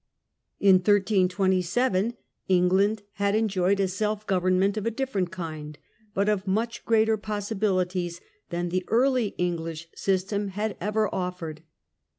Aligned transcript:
In 0.59 0.77
1327 0.77 2.15
England 2.47 3.03
had 3.11 3.35
enjoyed 3.35 3.79
a 3.79 3.87
self 3.87 4.25
government 4.25 4.75
of 4.75 4.87
a 4.87 4.89
different 4.89 5.29
kind, 5.29 5.77
but 6.15 6.27
of 6.27 6.47
much 6.47 6.83
greater 6.85 7.17
possibilities 7.17 8.19
than 8.49 8.69
the 8.69 8.83
early 8.87 9.35
English 9.37 9.89
system 9.93 10.47
had 10.47 10.75
ever 10.81 11.07
offered. 11.13 11.61